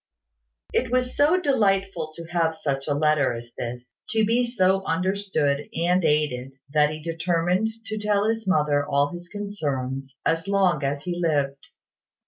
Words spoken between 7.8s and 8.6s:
to tell his